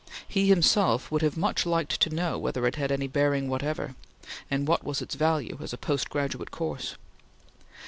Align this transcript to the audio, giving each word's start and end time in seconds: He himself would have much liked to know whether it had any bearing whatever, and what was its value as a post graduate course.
He 0.27 0.47
himself 0.49 1.11
would 1.11 1.21
have 1.21 1.37
much 1.37 1.63
liked 1.63 2.01
to 2.01 2.09
know 2.09 2.39
whether 2.39 2.65
it 2.65 2.73
had 2.75 2.91
any 2.91 3.05
bearing 3.05 3.49
whatever, 3.49 3.93
and 4.49 4.67
what 4.67 4.83
was 4.83 4.99
its 4.99 5.13
value 5.13 5.59
as 5.61 5.73
a 5.73 5.77
post 5.77 6.09
graduate 6.09 6.49
course. 6.49 6.95